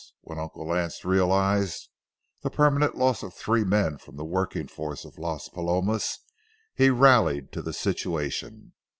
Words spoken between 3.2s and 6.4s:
of three men from the working force of Las Palomas,